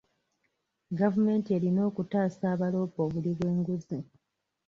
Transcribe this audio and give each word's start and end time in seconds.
Gavumemti 0.99 1.49
erina 1.57 1.81
okutaasa 1.89 2.43
abaloopa 2.53 2.99
obuli 3.07 3.31
bw'enguzi. 3.37 3.97